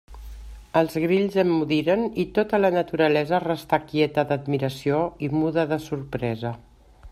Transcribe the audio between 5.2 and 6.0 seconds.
i muda de